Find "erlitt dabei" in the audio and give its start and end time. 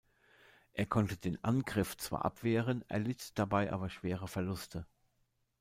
2.89-3.71